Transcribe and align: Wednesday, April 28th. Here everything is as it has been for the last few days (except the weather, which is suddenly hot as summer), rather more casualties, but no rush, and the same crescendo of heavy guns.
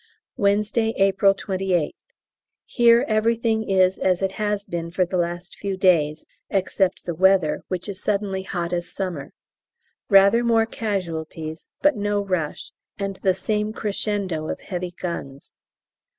Wednesday, 0.35 0.95
April 0.97 1.35
28th. 1.35 1.93
Here 2.65 3.05
everything 3.07 3.69
is 3.69 3.99
as 3.99 4.23
it 4.23 4.31
has 4.31 4.63
been 4.63 4.89
for 4.89 5.05
the 5.05 5.15
last 5.15 5.55
few 5.55 5.77
days 5.77 6.25
(except 6.49 7.05
the 7.05 7.13
weather, 7.13 7.61
which 7.67 7.87
is 7.87 8.01
suddenly 8.01 8.41
hot 8.41 8.73
as 8.73 8.91
summer), 8.91 9.31
rather 10.09 10.43
more 10.43 10.65
casualties, 10.65 11.67
but 11.83 11.97
no 11.97 12.19
rush, 12.19 12.71
and 12.97 13.17
the 13.17 13.35
same 13.35 13.73
crescendo 13.73 14.49
of 14.49 14.61
heavy 14.61 14.95
guns. 14.99 15.55